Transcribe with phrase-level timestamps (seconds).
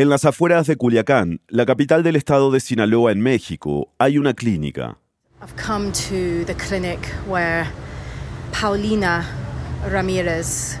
[0.00, 4.32] En las afueras de Culiacán, la capital del estado de Sinaloa en México, hay una
[4.32, 4.96] clínica.
[5.42, 7.66] I've come to the clinic where
[8.58, 9.26] Paulina
[9.92, 10.78] Ramirez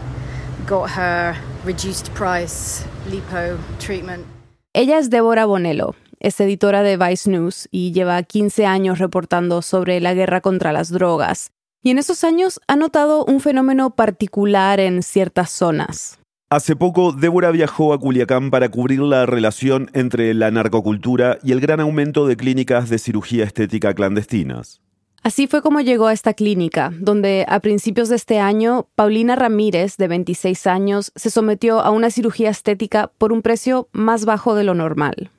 [0.66, 1.36] got her
[1.66, 4.24] reduced price lipo treatment.
[4.72, 10.00] Ella es Débora Bonello, es editora de Vice News y lleva 15 años reportando sobre
[10.00, 11.50] la guerra contra las drogas.
[11.82, 16.19] Y en esos años ha notado un fenómeno particular en ciertas zonas.
[16.52, 21.60] Hace poco, Débora viajó a Culiacán para cubrir la relación entre la narcocultura y el
[21.60, 24.80] gran aumento de clínicas de cirugía estética clandestinas.
[25.22, 29.96] Así fue como llegó a esta clínica, donde a principios de este año, Paulina Ramírez,
[29.96, 34.64] de 26 años, se sometió a una cirugía estética por un precio más bajo de
[34.64, 35.30] lo normal.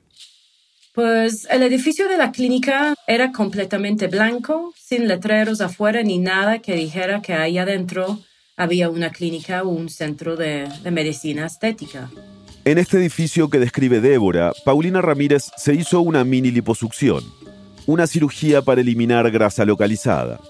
[0.94, 6.74] Pues el edificio de la clínica era completamente blanco, sin letreros afuera ni nada que
[6.74, 8.18] dijera que ahí adentro
[8.56, 12.10] había una clínica o un centro de, medicina estética.
[12.64, 17.24] En este edificio que describe Débora, Paulina Ramírez se hizo una mini liposucción,
[17.86, 20.40] una cirugía para eliminar grasa localizada.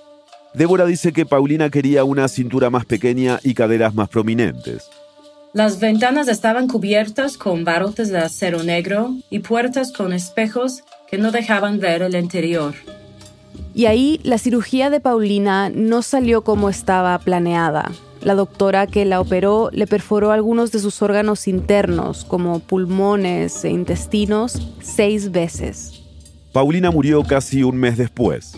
[0.55, 4.91] Débora dice que Paulina quería una cintura más pequeña y caderas más prominentes.
[5.55, 11.31] Las ventanas estaban cubiertas con barrotes de acero negro y puertas con espejos que no
[11.31, 12.75] dejaban ver el interior.
[13.75, 17.91] Y ahí la cirugía de Paulina no salió como estaba planeada.
[18.23, 23.71] La doctora que la operó le perforó algunos de sus órganos internos, como pulmones e
[23.71, 26.03] intestinos, seis veces.
[26.53, 28.57] Paulina murió casi un mes después.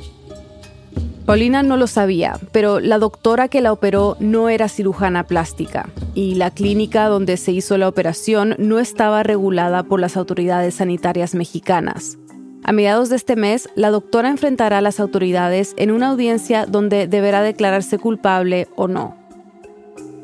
[1.24, 6.34] Paulina no lo sabía, pero la doctora que la operó no era cirujana plástica y
[6.34, 12.18] la clínica donde se hizo la operación no estaba regulada por las autoridades sanitarias mexicanas.
[12.66, 17.06] A mediados de este mes, la doctora enfrentará a las autoridades en una audiencia donde
[17.06, 19.14] deberá declararse culpable o no.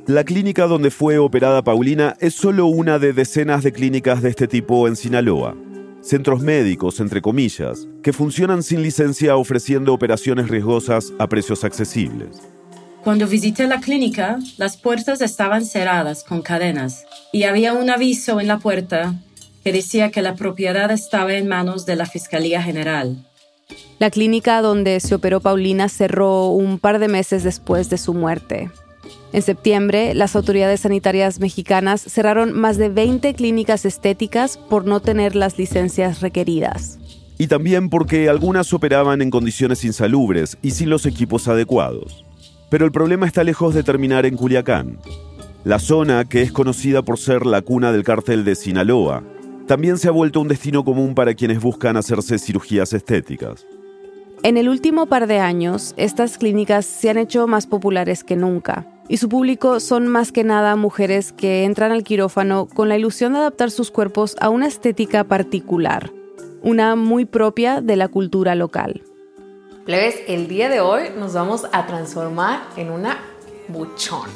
[0.06, 4.48] La clínica donde fue operada Paulina es solo una de decenas de clínicas de este
[4.48, 5.54] tipo en Sinaloa.
[6.00, 12.40] Centros médicos, entre comillas, que funcionan sin licencia ofreciendo operaciones riesgosas a precios accesibles.
[13.04, 18.46] Cuando visité la clínica, las puertas estaban cerradas con cadenas y había un aviso en
[18.46, 19.14] la puerta
[19.64, 23.26] que decía que la propiedad estaba en manos de la Fiscalía General.
[23.98, 28.70] La clínica donde se operó Paulina cerró un par de meses después de su muerte.
[29.32, 35.36] En septiembre, las autoridades sanitarias mexicanas cerraron más de 20 clínicas estéticas por no tener
[35.36, 36.98] las licencias requeridas.
[37.38, 42.24] Y también porque algunas operaban en condiciones insalubres y sin los equipos adecuados.
[42.70, 44.98] Pero el problema está lejos de terminar en Culiacán.
[45.64, 49.22] La zona, que es conocida por ser la cuna del cártel de Sinaloa,
[49.70, 53.64] también se ha vuelto un destino común para quienes buscan hacerse cirugías estéticas.
[54.42, 58.84] En el último par de años, estas clínicas se han hecho más populares que nunca,
[59.06, 63.34] y su público son más que nada mujeres que entran al quirófano con la ilusión
[63.34, 66.10] de adaptar sus cuerpos a una estética particular,
[66.62, 69.04] una muy propia de la cultura local.
[69.84, 73.18] Plebes, el día de hoy nos vamos a transformar en una
[73.68, 74.32] buchona.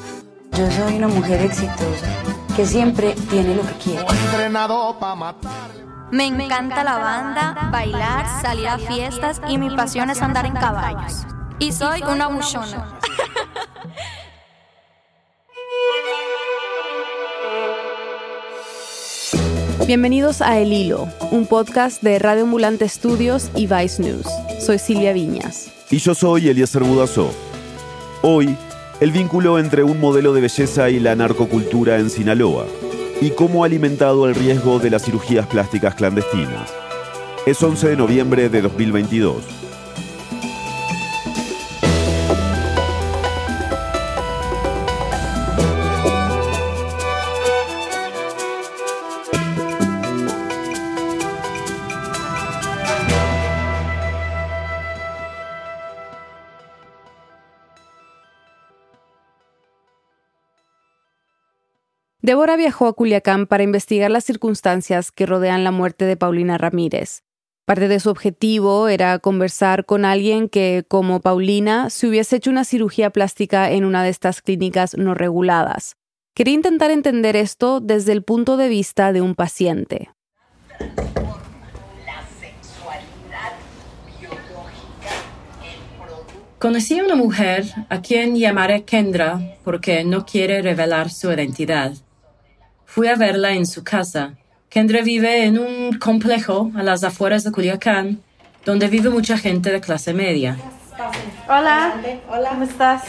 [0.57, 2.07] Yo soy una mujer exitosa
[2.55, 4.05] que siempre tiene lo que quiere.
[6.13, 11.27] Me encanta la banda, bailar, salir a fiestas y mi pasión es andar en caballos.
[11.59, 13.01] Y soy una buchona.
[19.89, 24.29] Bienvenidos a El Hilo, un podcast de Radio Ambulante Estudios y Vice News.
[24.65, 25.73] Soy Silvia Viñas.
[25.91, 27.33] Y yo soy Eliezer Budazó.
[28.23, 28.57] Hoy
[29.01, 32.67] el vínculo entre un modelo de belleza y la narcocultura en Sinaloa,
[33.21, 36.73] y cómo ha alimentado el riesgo de las cirugías plásticas clandestinas.
[37.47, 39.74] Es 11 de noviembre de 2022.
[62.45, 67.23] Débora viajó a Culiacán para investigar las circunstancias que rodean la muerte de Paulina Ramírez.
[67.65, 72.65] Parte de su objetivo era conversar con alguien que, como Paulina, se hubiese hecho una
[72.65, 75.97] cirugía plástica en una de estas clínicas no reguladas.
[76.35, 80.11] Quería intentar entender esto desde el punto de vista de un paciente.
[86.59, 91.95] Conocí a una mujer a quien llamaré Kendra porque no quiere revelar su identidad.
[92.95, 94.35] Fui a verla en su casa.
[94.69, 98.23] Kendra vive en un complejo a las afueras de Culiacán,
[98.65, 100.57] donde vive mucha gente de clase media.
[101.49, 102.01] Hola,
[102.31, 103.03] hola, ¿cómo estás?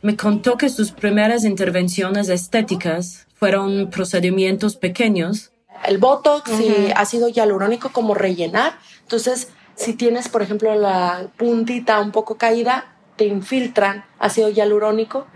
[0.00, 5.52] Me contó que sus primeras intervenciones estéticas fueron procedimientos pequeños
[5.84, 8.78] el botox y ácido hialurónico como rellenar.
[9.02, 15.26] Entonces, si tienes, por ejemplo, la puntita un poco caída, te infiltran ácido hialurónico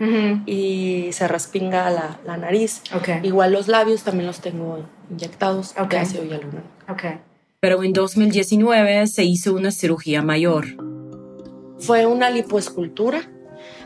[0.45, 2.81] y se respinga la, nariz.
[3.23, 6.67] Igual los labios también los tengo inyectados de ácido hialurónico.
[7.59, 10.65] Pero en 2019 se hizo una cirugía mayor.
[11.79, 13.21] Fue una lipoescultura,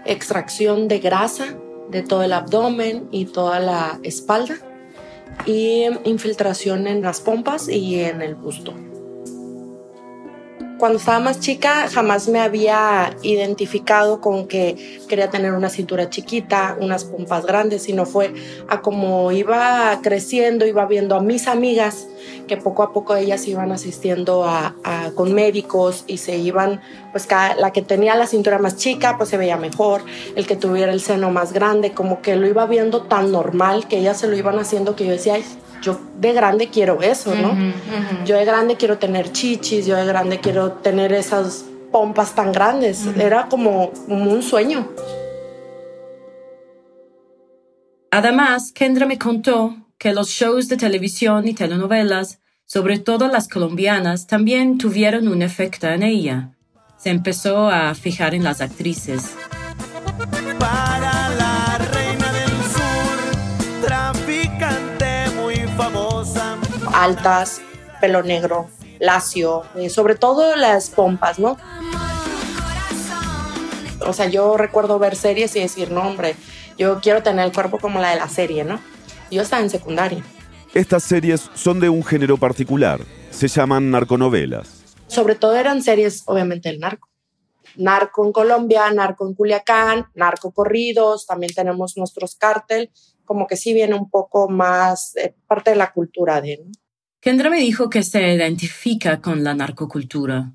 [0.06, 1.58] extracción de grasa
[1.90, 4.56] de todo el abdomen y toda la espalda
[5.46, 8.74] y infiltración en las pompas y en el busto
[10.84, 16.76] cuando estaba más chica jamás me había identificado con que quería tener una cintura chiquita,
[16.78, 18.34] unas pompas grandes, sino fue
[18.68, 22.08] a como iba creciendo, iba viendo a mis amigas
[22.50, 24.76] que poco a poco ellas iban asistiendo a,
[25.16, 26.82] con médicos y se iban,
[27.14, 30.02] pues cada, la que tenía la cintura más chica pues se veía mejor,
[30.36, 34.00] el que tuviera el seno más grande, como que lo iba viendo tan normal que
[34.00, 35.38] ellas se lo iban haciendo que yo decía,
[35.84, 37.56] yo de grande quiero eso, ¿no?
[38.26, 43.06] Yo de grande quiero tener chichis, yo de grande quiero tener esas pompas tan grandes.
[43.18, 44.88] Era como, un sueño.
[48.10, 54.28] Además, Kendra me contó que los shows de televisión y telenovelas, sobre todo las colombianas,
[54.28, 56.52] también tuvieron un efecto en ella.
[56.98, 59.36] Se empezó a fijar en las actrices.
[67.04, 67.62] Altas,
[68.00, 68.70] pelo negro,
[69.00, 71.58] lacio, eh, sobre todo las pompas, ¿no?
[74.06, 76.36] O sea, yo recuerdo ver series y decir, no, hombre,
[76.78, 78.80] yo quiero tener el cuerpo como la de la serie, ¿no?
[79.30, 80.24] Yo estaba en secundaria.
[80.74, 83.02] Estas series son de un género particular,
[83.32, 84.84] se llaman narconovelas.
[85.08, 87.10] Sobre todo eran series, obviamente, del narco.
[87.76, 92.92] Narco en Colombia, narco en Culiacán, narco corridos, también tenemos nuestros cártel,
[93.26, 96.72] como que sí viene un poco más eh, parte de la cultura de, ¿no?
[97.24, 100.52] Kendra me dijo que se identifica con la narcocultura.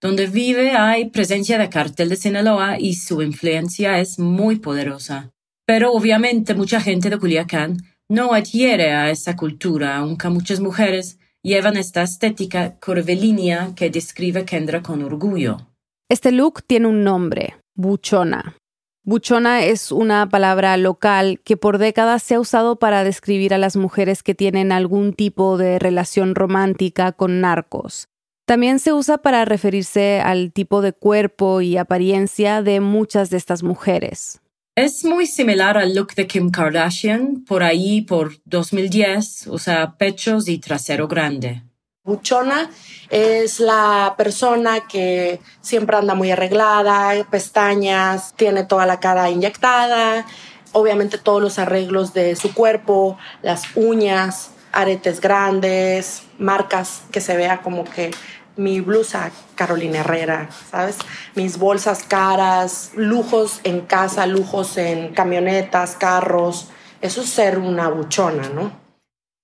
[0.00, 5.32] Donde vive hay presencia de cartel de Sinaloa y su influencia es muy poderosa.
[5.66, 7.78] Pero obviamente mucha gente de Culiacán
[8.08, 14.82] no adhiere a esa cultura, aunque muchas mujeres llevan esta estética curvilínea que describe Kendra
[14.82, 15.66] con orgullo.
[16.08, 18.56] Este look tiene un nombre, buchona.
[19.06, 23.76] Buchona es una palabra local que por décadas se ha usado para describir a las
[23.76, 28.08] mujeres que tienen algún tipo de relación romántica con narcos.
[28.46, 33.62] También se usa para referirse al tipo de cuerpo y apariencia de muchas de estas
[33.62, 34.40] mujeres.
[34.74, 40.58] Es muy similar al look de Kim Kardashian, por ahí por 2010, usa pechos y
[40.58, 41.62] trasero grande.
[42.06, 42.68] Buchona
[43.08, 50.26] es la persona que siempre anda muy arreglada, pestañas, tiene toda la cara inyectada,
[50.72, 57.62] obviamente todos los arreglos de su cuerpo, las uñas, aretes grandes, marcas que se vea
[57.62, 58.10] como que
[58.56, 60.98] mi blusa Carolina Herrera, ¿sabes?
[61.34, 66.68] Mis bolsas caras, lujos en casa, lujos en camionetas, carros.
[67.00, 68.83] Eso es ser una buchona, ¿no?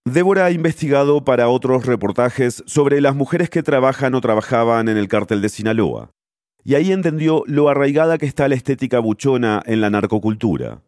[0.07, 5.09] Débora ha investigado para otros reportajes sobre las mujeres que trabajan o trabajaban en el
[5.09, 6.11] cártel de Sinaloa.
[6.65, 10.83] Y ahí entendió lo arraigada que está la estética buchona en la narcocultura.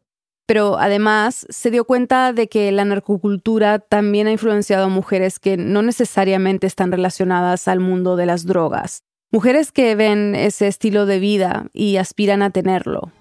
[0.46, 5.56] Pero además se dio cuenta de que la narcocultura también ha influenciado a mujeres que
[5.56, 9.02] no necesariamente están relacionadas al mundo de las drogas.
[9.30, 13.12] Mujeres que ven ese estilo de vida y aspiran a tenerlo.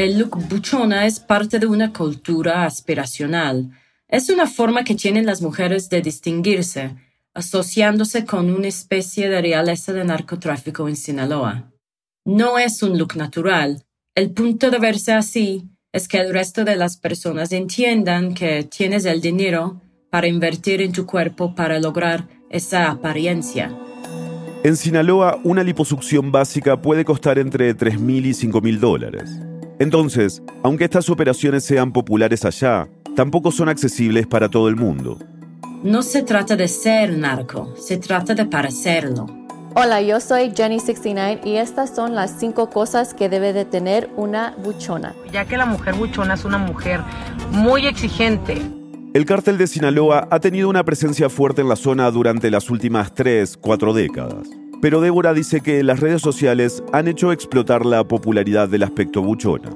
[0.00, 3.70] El look buchona es parte de una cultura aspiracional.
[4.08, 6.96] Es una forma que tienen las mujeres de distinguirse,
[7.34, 11.70] asociándose con una especie de realeza de narcotráfico en Sinaloa.
[12.24, 13.82] No es un look natural.
[14.14, 19.04] El punto de verse así es que el resto de las personas entiendan que tienes
[19.04, 23.76] el dinero para invertir en tu cuerpo para lograr esa apariencia.
[24.64, 29.49] En Sinaloa, una liposucción básica puede costar entre 3.000 y 5.000 dólares.
[29.80, 35.18] Entonces, aunque estas operaciones sean populares allá, tampoco son accesibles para todo el mundo.
[35.82, 39.26] No se trata de ser narco, se trata de parecerlo.
[39.74, 44.54] Hola, yo soy Jenny69 y estas son las cinco cosas que debe de tener una
[44.62, 45.14] buchona.
[45.32, 47.00] Ya que la mujer buchona es una mujer
[47.50, 48.60] muy exigente.
[49.14, 53.14] El cártel de Sinaloa ha tenido una presencia fuerte en la zona durante las últimas
[53.14, 54.46] tres, cuatro décadas.
[54.80, 59.70] Pero Débora dice que las redes sociales han hecho explotar la popularidad del aspecto buchona.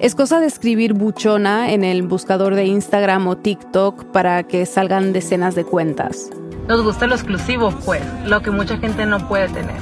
[0.00, 5.12] Es cosa de escribir buchona en el buscador de Instagram o TikTok para que salgan
[5.12, 6.30] decenas de cuentas.
[6.66, 9.76] Nos gusta lo exclusivo, pues, lo que mucha gente no puede tener.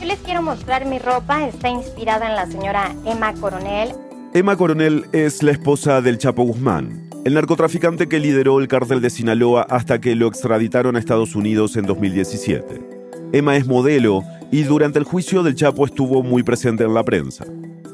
[0.00, 3.90] Yo les quiero mostrar mi ropa, está inspirada en la señora Emma Coronel.
[4.34, 9.10] Emma Coronel es la esposa del Chapo Guzmán, el narcotraficante que lideró el cártel de
[9.10, 12.91] Sinaloa hasta que lo extraditaron a Estados Unidos en 2017.
[13.32, 17.46] Emma es modelo y durante el juicio del Chapo estuvo muy presente en la prensa.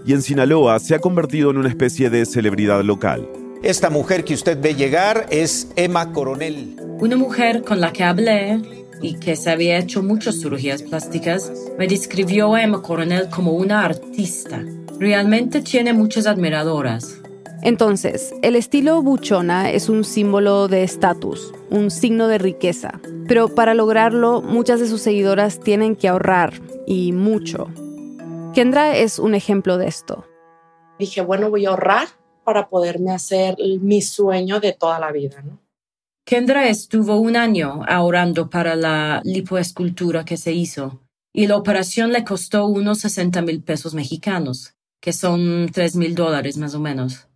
[0.04, 3.28] Y en Sinaloa se ha convertido en una especie de celebridad local.
[3.62, 6.76] Esta mujer que usted ve llegar es Emma Coronel.
[6.98, 8.60] Una mujer con la que hablé
[9.00, 13.84] y que se había hecho muchas cirugías plásticas, me describió a Emma Coronel como una
[13.84, 14.64] artista.
[14.98, 17.20] Realmente tiene muchas admiradoras.
[17.62, 23.00] Entonces, el estilo buchona es un símbolo de estatus, un signo de riqueza.
[23.28, 26.54] Pero para lograrlo, muchas de sus seguidoras tienen que ahorrar,
[26.86, 27.68] y mucho.
[28.54, 30.24] Kendra es un ejemplo de esto.
[30.98, 32.08] Dije, bueno, voy a ahorrar
[32.42, 35.44] para poderme hacer mi sueño de toda la vida,
[36.24, 41.00] Kendra estuvo un año ahorrando para la lipoescultura que se hizo
[41.32, 46.58] y la operación le costó unos 60 mil pesos mexicanos, que son 3 mil dólares
[46.58, 47.28] más o menos.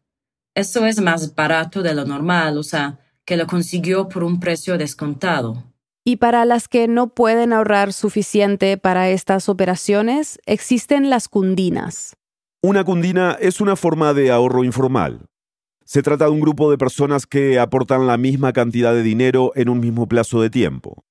[0.54, 4.76] Eso es más barato de lo normal, o sea, que lo consiguió por un precio
[4.76, 5.62] descontado.
[6.04, 12.16] Y para las que no pueden ahorrar suficiente para estas operaciones, existen las cundinas.
[12.62, 15.26] Una cundina es una forma de ahorro informal.
[15.85, 19.68] Se trata de un grupo de personas que aportan la misma cantidad de dinero en
[19.68, 21.04] un mismo plazo de tiempo.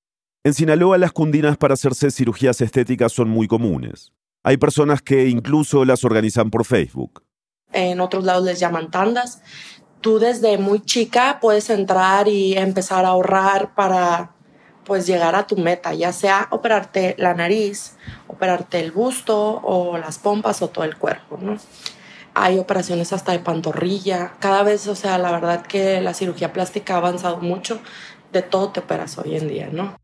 [0.44, 4.12] En Sinaloa las cundinas para hacerse cirugías estéticas son muy comunes.
[4.44, 7.24] Hay personas que incluso las organizan por Facebook
[7.74, 9.42] en otros lados les llaman tandas.
[10.02, 14.36] Tú desde muy chica puedes entrar y empezar a ahorrar para
[14.86, 17.96] pues llegar a tu meta, ya sea operarte la nariz,
[18.28, 21.58] operarte el busto o las pompas o todo el cuerpo, ¿no?
[22.34, 24.34] Hay operaciones hasta de pantorrilla.
[24.40, 27.82] Cada vez, o sea, la verdad que la cirugía plástica ha avanzado mucho.
[28.32, 29.98] De todo te operas hoy en día, ¿no?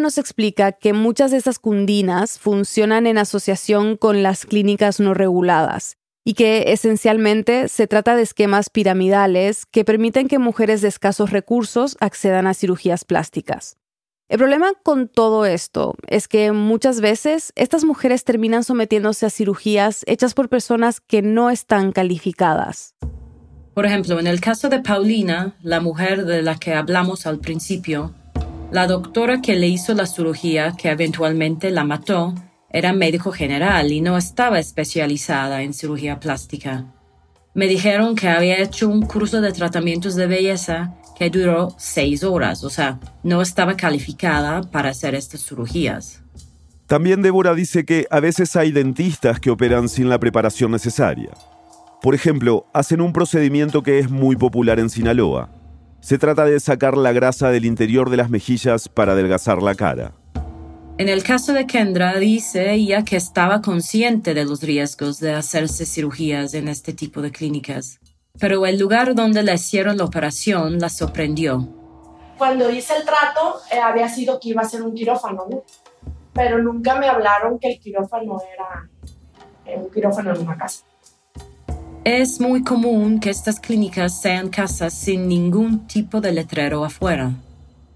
[0.00, 5.99] Nos explica que muchas de estas cundinas funcionan en asociación con las clínicas no reguladas
[6.24, 11.96] y que esencialmente se trata de esquemas piramidales que permiten que mujeres de escasos recursos
[12.00, 13.76] accedan a cirugías plásticas.
[14.28, 20.04] El problema con todo esto es que muchas veces estas mujeres terminan sometiéndose a cirugías
[20.06, 22.94] hechas por personas que no están calificadas.
[23.74, 28.14] Por ejemplo, en el caso de Paulina, la mujer de la que hablamos al principio,
[28.70, 32.34] la doctora que le hizo la cirugía que eventualmente la mató
[32.70, 36.86] era médico general y no estaba especializada en cirugía plástica.
[37.52, 42.62] Me dijeron que había hecho un curso de tratamientos de belleza que duró seis horas,
[42.62, 46.22] o sea, no estaba calificada para hacer estas cirugías.
[46.86, 51.30] También Débora dice que a veces hay dentistas que operan sin la preparación necesaria.
[52.02, 55.50] Por ejemplo, hacen un procedimiento que es muy popular en Sinaloa.
[56.00, 60.14] Se trata de sacar la grasa del interior de las mejillas para adelgazar la cara.
[61.00, 65.86] En el caso de Kendra, dice ella que estaba consciente de los riesgos de hacerse
[65.86, 68.00] cirugías en este tipo de clínicas,
[68.38, 71.66] pero el lugar donde le hicieron la operación la sorprendió.
[72.36, 75.62] Cuando hice el trato, eh, había sido que iba a ser un quirófano, ¿no?
[76.34, 78.90] pero nunca me hablaron que el quirófano era
[79.64, 80.84] eh, un quirófano en una casa.
[82.04, 87.32] Es muy común que estas clínicas sean casas sin ningún tipo de letrero afuera.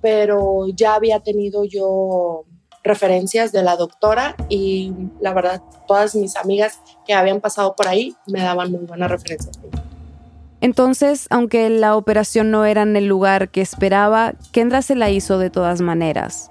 [0.01, 2.47] Pero ya había tenido yo
[2.85, 8.15] referencias de la doctora y la verdad todas mis amigas que habían pasado por ahí
[8.27, 9.59] me daban muy buenas referencias.
[10.61, 15.39] Entonces, aunque la operación no era en el lugar que esperaba, Kendra se la hizo
[15.39, 16.51] de todas maneras.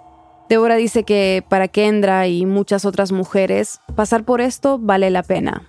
[0.50, 5.64] Débora dice que para Kendra y muchas otras mujeres, pasar por esto vale la pena.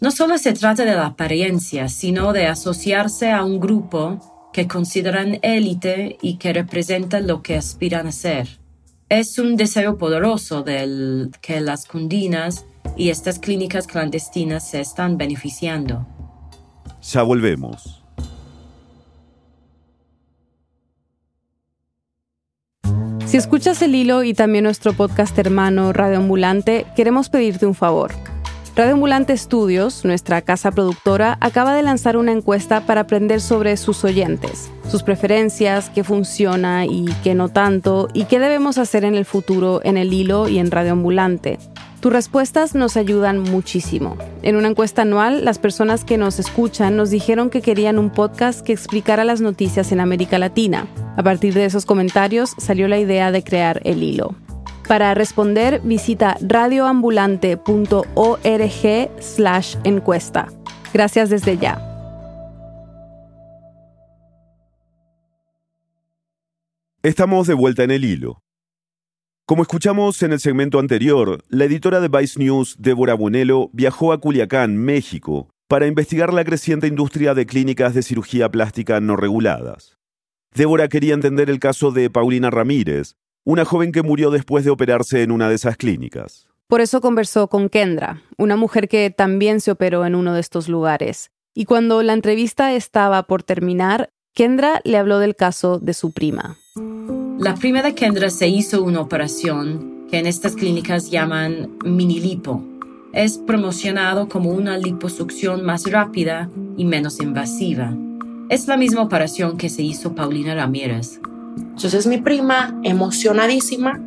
[0.00, 5.38] No solo se trata de la apariencia, sino de asociarse a un grupo que consideran
[5.42, 8.59] élite y que representa lo que aspiran a ser
[9.10, 12.64] es un deseo poderoso del que las cundinas
[12.96, 16.06] y estas clínicas clandestinas se están beneficiando.
[17.02, 18.02] Ya volvemos.
[23.26, 28.12] Si escuchas el hilo y también nuestro podcast hermano Radio Ambulante, queremos pedirte un favor.
[28.76, 34.04] Radio Ambulante Estudios, nuestra casa productora, acaba de lanzar una encuesta para aprender sobre sus
[34.04, 39.24] oyentes, sus preferencias, qué funciona y qué no tanto, y qué debemos hacer en el
[39.24, 41.58] futuro en el hilo y en Radio Ambulante.
[42.00, 44.16] Tus respuestas nos ayudan muchísimo.
[44.42, 48.60] En una encuesta anual, las personas que nos escuchan nos dijeron que querían un podcast
[48.64, 50.86] que explicara las noticias en América Latina.
[51.16, 54.34] A partir de esos comentarios salió la idea de crear el hilo.
[54.90, 60.48] Para responder, visita radioambulante.org slash encuesta.
[60.92, 61.80] Gracias desde ya.
[67.04, 68.42] Estamos de vuelta en el hilo.
[69.46, 74.18] Como escuchamos en el segmento anterior, la editora de Vice News, Débora Bonello, viajó a
[74.18, 80.00] Culiacán, México, para investigar la creciente industria de clínicas de cirugía plástica no reguladas.
[80.52, 85.22] Débora quería entender el caso de Paulina Ramírez, una joven que murió después de operarse
[85.22, 86.46] en una de esas clínicas.
[86.66, 90.68] Por eso conversó con Kendra, una mujer que también se operó en uno de estos
[90.68, 91.30] lugares.
[91.52, 96.56] Y cuando la entrevista estaba por terminar, Kendra le habló del caso de su prima.
[97.38, 102.62] La prima de Kendra se hizo una operación que en estas clínicas llaman mini lipo.
[103.12, 107.96] Es promocionado como una liposucción más rápida y menos invasiva.
[108.48, 111.20] Es la misma operación que se hizo Paulina Ramírez.
[111.56, 114.00] Entonces mi prima, emocionadísima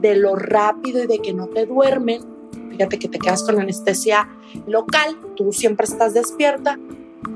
[0.00, 2.22] de lo rápido y de que no te duermen,
[2.70, 4.28] fíjate que te quedas con anestesia
[4.66, 6.78] local, tú siempre estás despierta,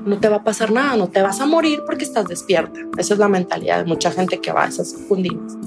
[0.05, 2.79] no te va a pasar nada, no te vas a morir porque estás despierta.
[2.97, 5.57] Esa es la mentalidad de mucha gente que va a esas fundinas.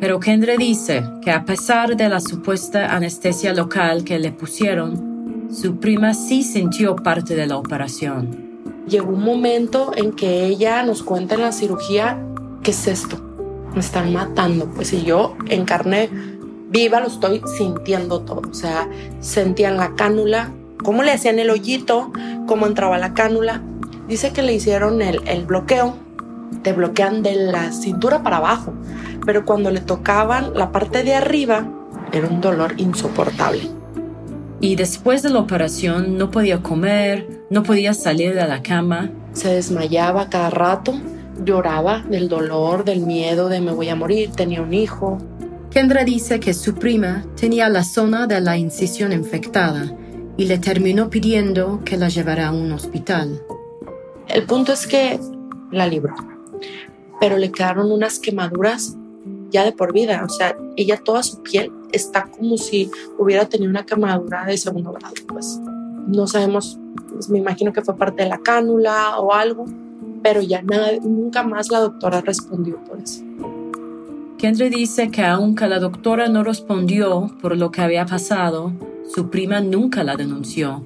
[0.00, 5.76] Pero Kendre dice que a pesar de la supuesta anestesia local que le pusieron, su
[5.76, 8.50] prima sí sintió parte de la operación.
[8.88, 12.18] Llegó un momento en que ella nos cuenta en la cirugía,
[12.62, 13.18] ¿qué es esto?
[13.74, 14.66] Me están matando.
[14.66, 16.10] Pues si yo en carne
[16.70, 18.42] viva lo estoy sintiendo todo.
[18.50, 18.88] O sea,
[19.20, 20.50] sentían la cánula,
[20.82, 22.12] cómo le hacían el hoyito,
[22.46, 23.62] cómo entraba la cánula.
[24.08, 25.94] Dice que le hicieron el, el bloqueo,
[26.62, 28.72] te bloquean de la cintura para abajo,
[29.24, 31.68] pero cuando le tocaban la parte de arriba,
[32.12, 33.62] era un dolor insoportable.
[34.60, 39.10] Y después de la operación no podía comer, no podía salir de la cama.
[39.32, 40.94] Se desmayaba cada rato,
[41.44, 45.18] lloraba del dolor, del miedo de me voy a morir, tenía un hijo.
[45.70, 49.96] Kendra dice que su prima tenía la zona de la incisión infectada
[50.36, 53.42] y le terminó pidiendo que la llevara a un hospital.
[54.28, 55.20] El punto es que
[55.70, 56.14] la libró,
[57.20, 58.96] pero le quedaron unas quemaduras
[59.50, 63.70] ya de por vida, o sea, ella toda su piel está como si hubiera tenido
[63.70, 65.60] una quemadura de segundo grado, pues
[66.06, 66.78] no sabemos,
[67.10, 69.66] pues, me imagino que fue parte de la cánula o algo,
[70.22, 73.22] pero ya nada, nunca más la doctora respondió por eso.
[74.38, 78.72] Kendra dice que aunque la doctora no respondió por lo que había pasado,
[79.14, 80.82] su prima nunca la denunció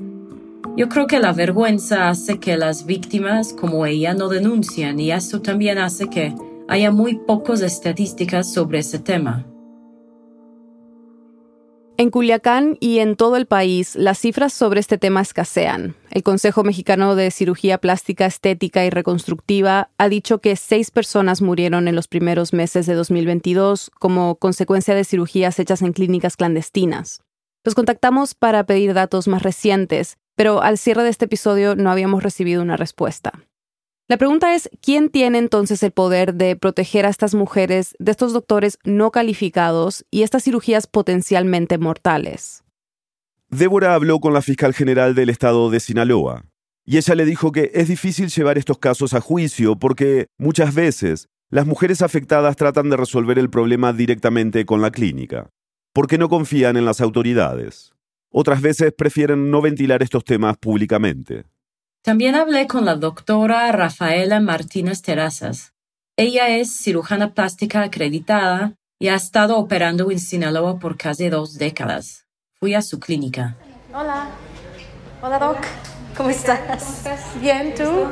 [0.76, 5.40] yo creo que la vergüenza hace que las víctimas como ella no denuncian y eso
[5.40, 6.34] también hace que
[6.66, 9.46] haya muy pocas estadísticas sobre ese tema.
[11.96, 15.94] En Culiacán y en todo el país, las cifras sobre este tema escasean.
[16.10, 21.86] El Consejo Mexicano de Cirugía Plástica Estética y Reconstructiva ha dicho que seis personas murieron
[21.86, 27.22] en los primeros meses de 2022 como consecuencia de cirugías hechas en clínicas clandestinas.
[27.62, 32.24] Los contactamos para pedir datos más recientes, pero al cierre de este episodio no habíamos
[32.24, 33.44] recibido una respuesta.
[34.06, 38.34] La pregunta es, ¿quién tiene entonces el poder de proteger a estas mujeres de estos
[38.34, 42.64] doctores no calificados y estas cirugías potencialmente mortales?
[43.48, 46.44] Débora habló con la fiscal general del estado de Sinaloa,
[46.84, 51.28] y ella le dijo que es difícil llevar estos casos a juicio porque muchas veces
[51.48, 55.48] las mujeres afectadas tratan de resolver el problema directamente con la clínica,
[55.94, 57.94] porque no confían en las autoridades.
[58.30, 61.44] Otras veces prefieren no ventilar estos temas públicamente.
[62.04, 65.72] También hablé con la doctora Rafaela Martínez Terrazas.
[66.18, 72.26] Ella es cirujana plástica acreditada y ha estado operando en Sinaloa por casi dos décadas.
[72.60, 73.56] Fui a su clínica.
[73.94, 74.28] Hola.
[75.22, 75.56] Hola, Doc.
[76.14, 77.04] ¿Cómo estás?
[77.40, 78.04] Bien, ¿tú?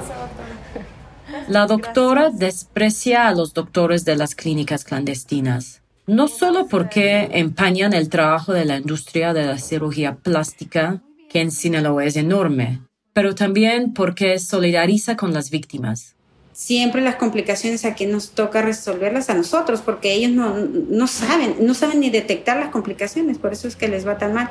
[1.48, 8.08] La doctora desprecia a los doctores de las clínicas clandestinas no solo porque empañan el
[8.08, 11.00] trabajo de la industria de la cirugía plástica,
[11.30, 12.80] que en Sinaloa es enorme,
[13.12, 16.14] pero también porque solidariza con las víctimas.
[16.52, 21.74] Siempre las complicaciones aquí nos toca resolverlas a nosotros, porque ellos no, no saben, no
[21.74, 24.50] saben ni detectar las complicaciones, por eso es que les va tan mal.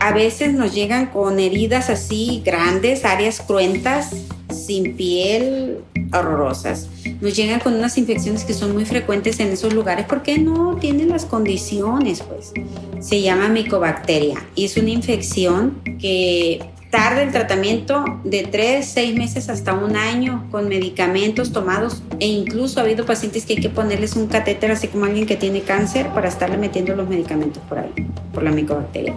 [0.00, 4.10] A veces nos llegan con heridas así grandes, áreas cruentas,
[4.50, 5.78] sin piel,
[6.12, 6.88] horrorosas.
[7.20, 11.08] Nos llegan con unas infecciones que son muy frecuentes en esos lugares porque no tienen
[11.08, 12.52] las condiciones, pues.
[13.00, 19.48] Se llama micobacteria y es una infección que tarda el tratamiento de 3, 6 meses
[19.48, 24.16] hasta un año con medicamentos tomados e incluso ha habido pacientes que hay que ponerles
[24.16, 27.92] un catéter así como alguien que tiene cáncer para estarle metiendo los medicamentos por ahí,
[28.32, 29.14] por la micobacteria.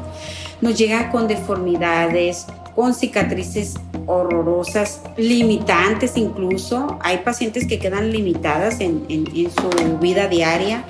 [0.61, 6.97] Nos llegan con deformidades, con cicatrices horrorosas, limitantes incluso.
[7.01, 10.83] Hay pacientes que quedan limitadas en, su vida diaria.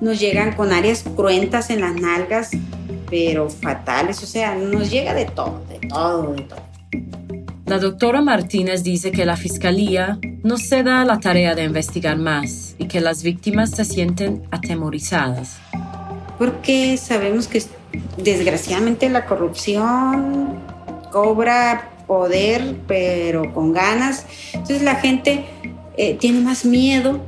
[0.00, 2.50] Nos llegan con áreas cruentas en las nalgas,
[3.10, 4.22] pero fatales.
[4.22, 6.60] O sea, nos llega de todo, de todo, de todo.
[7.66, 12.74] La doctora Martínez dice que la fiscalía no se da la tarea de investigar más
[12.78, 15.58] y que las víctimas se sienten atemorizadas.
[16.38, 17.62] porque sabemos que
[18.16, 20.58] desgraciadamente la corrupción
[21.12, 24.26] cobra poder, pero con ganas.
[24.52, 25.44] Entonces la gente
[25.96, 27.20] eh, tiene más miedo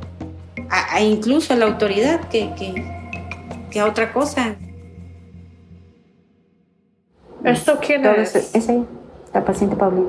[0.69, 2.49] a, incluso a la autoridad que,
[3.71, 4.55] que, a otra cosa.
[7.43, 8.35] ¿Esto quién es?
[8.35, 8.67] Es
[9.33, 10.07] la paciente Paulina.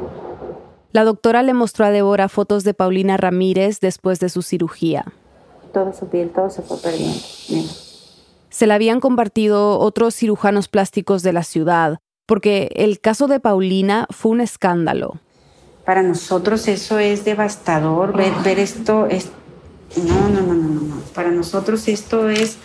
[0.92, 5.04] La doctora le mostró a Débora fotos de Paulina Ramírez después de su cirugía.
[5.72, 7.18] Todo su piel, todo se fue perdiendo.
[8.50, 14.06] Se la habían compartido otros cirujanos plásticos de la ciudad, porque el caso de Paulina
[14.10, 15.18] fue un escándalo.
[15.84, 19.30] Para nosotros eso es devastador, ver, ver esto es...
[19.96, 20.96] No, no, no, no, no, no.
[21.12, 22.58] Para nosotros esto es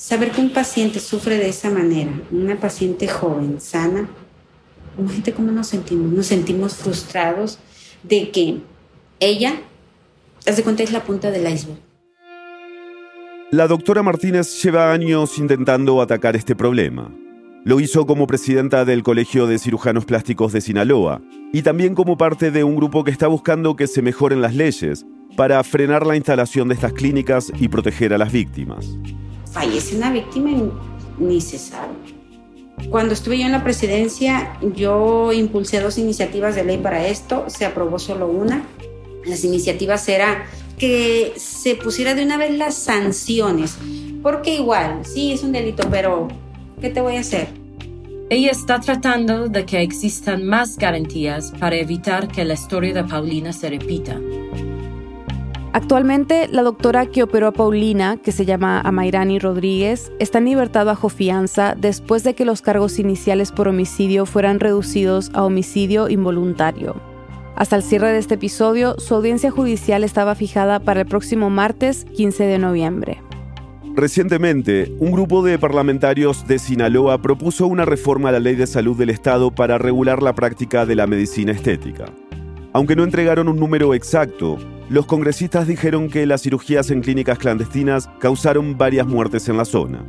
[0.00, 4.08] saber que un paciente sufre de esa manera, una paciente joven, sana,
[4.98, 6.12] Imagínate cómo nos sentimos.
[6.12, 7.58] Nos sentimos frustrados
[8.02, 8.58] de que
[9.18, 9.60] ella,
[10.46, 11.78] haz de cuenta, es la punta del iceberg.
[13.50, 17.10] La doctora Martínez lleva años intentando atacar este problema.
[17.64, 21.20] Lo hizo como presidenta del Colegio de Cirujanos Plásticos de Sinaloa
[21.52, 25.04] y también como parte de un grupo que está buscando que se mejoren las leyes
[25.36, 28.98] para frenar la instalación de estas clínicas y proteger a las víctimas.
[29.52, 30.70] Fallece una víctima y
[31.18, 31.92] ni se sabe.
[32.88, 37.66] Cuando estuve yo en la presidencia, yo impulsé dos iniciativas de ley para esto, se
[37.66, 38.64] aprobó solo una.
[39.26, 40.46] Las iniciativas era
[40.78, 43.76] que se pusiera de una vez las sanciones,
[44.22, 46.28] porque igual, sí, es un delito, pero
[46.80, 47.48] ¿qué te voy a hacer?
[48.30, 53.52] Ella está tratando de que existan más garantías para evitar que la historia de Paulina
[53.52, 54.18] se repita.
[55.72, 60.84] Actualmente, la doctora que operó a Paulina, que se llama Amairani Rodríguez, está en libertad
[60.84, 66.96] bajo fianza después de que los cargos iniciales por homicidio fueran reducidos a homicidio involuntario.
[67.54, 72.04] Hasta el cierre de este episodio, su audiencia judicial estaba fijada para el próximo martes
[72.16, 73.22] 15 de noviembre.
[73.94, 78.96] Recientemente, un grupo de parlamentarios de Sinaloa propuso una reforma a la ley de salud
[78.96, 82.06] del Estado para regular la práctica de la medicina estética.
[82.72, 84.56] Aunque no entregaron un número exacto,
[84.88, 90.04] los congresistas dijeron que las cirugías en clínicas clandestinas causaron varias muertes en la zona.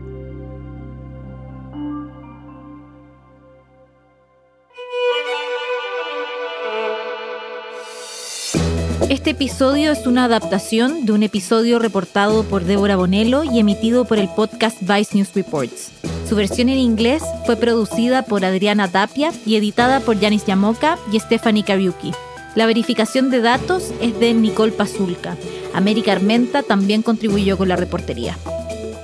[9.09, 14.19] Este episodio es una adaptación de un episodio reportado por Débora Bonello y emitido por
[14.19, 15.91] el podcast Vice News Reports.
[16.29, 21.19] Su versión en inglés fue producida por Adriana Tapia y editada por Yanis Yamoka y
[21.19, 22.13] Stephanie Kariuki.
[22.55, 25.37] La verificación de datos es de Nicole Pazulka.
[25.73, 28.37] América Armenta también contribuyó con la reportería.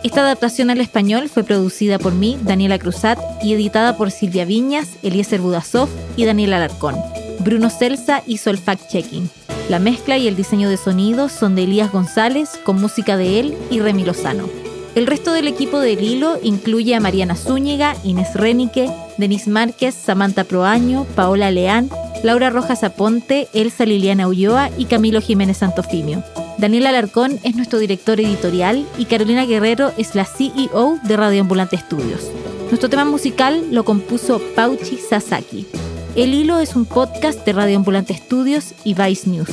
[0.04, 4.90] Esta adaptación al español fue producida por mí, Daniela Cruzat, y editada por Silvia Viñas,
[5.02, 6.96] Eliezer Budasov y Daniel Alarcón.
[7.40, 9.30] Bruno Celsa hizo el fact-checking.
[9.70, 13.58] La mezcla y el diseño de sonido son de Elías González, con música de él
[13.72, 14.67] y Remy Lozano.
[14.98, 20.44] El resto del equipo del Hilo incluye a Mariana Zúñiga, Inés Renique, Denis Márquez, Samantha
[20.44, 21.92] Proaño, Paola Leán,
[22.24, 26.24] Laura Rojas Aponte, Elsa Liliana Ulloa y Camilo Jiménez Santofimio.
[26.58, 31.76] Daniel Alarcón es nuestro director editorial y Carolina Guerrero es la CEO de Radio Ambulante
[31.76, 32.32] Estudios.
[32.70, 35.68] Nuestro tema musical lo compuso Pauchi Sasaki.
[36.16, 39.50] El Hilo es un podcast de Radio Ambulante Estudios y Vice News.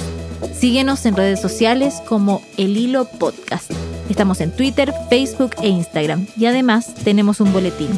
[0.58, 3.70] Síguenos en redes sociales como El Hilo Podcast.
[4.08, 7.90] Estamos en Twitter, Facebook e Instagram y además tenemos un boletín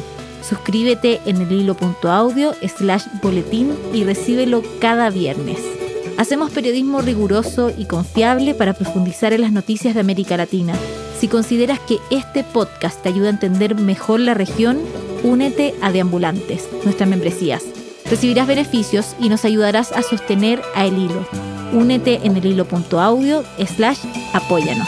[0.47, 5.59] Suscríbete en el hilo.audio slash boletín y recíbelo cada viernes.
[6.17, 10.73] Hacemos periodismo riguroso y confiable para profundizar en las noticias de América Latina.
[11.19, 14.79] Si consideras que este podcast te ayuda a entender mejor la región,
[15.23, 17.63] únete a Deambulantes, nuestras membresías.
[18.09, 21.27] Recibirás beneficios y nos ayudarás a sostener a El Hilo.
[21.73, 23.99] Únete en el hilo.audio slash
[24.33, 24.87] apóyanos.